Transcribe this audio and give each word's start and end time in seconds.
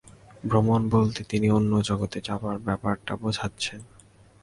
ভ্রমণ 0.43 0.81
বলতে 0.89 1.21
তিনি 1.23 1.47
অন্য 1.49 1.71
জগতে 1.81 2.19
যাবার 2.21 2.57
ব্যাপারটা 2.59 3.13
বোঝাচ্ছেন। 3.15 3.81